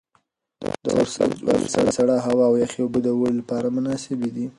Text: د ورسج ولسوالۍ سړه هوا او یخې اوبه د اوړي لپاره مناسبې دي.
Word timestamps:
د 0.83 0.85
ورسج 0.97 1.31
ولسوالۍ 1.47 1.91
سړه 1.97 2.15
هوا 2.27 2.45
او 2.49 2.55
یخې 2.63 2.79
اوبه 2.81 2.99
د 3.03 3.07
اوړي 3.15 3.33
لپاره 3.41 3.67
مناسبې 3.77 4.29
دي. 4.35 4.45